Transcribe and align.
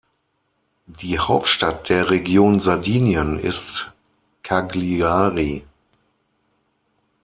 Die 0.87 1.19
Hauptstadt 1.19 1.89
der 1.89 2.09
Region 2.09 2.59
Sardinien 2.59 3.37
ist 3.37 3.93
Cagliari. 4.41 5.63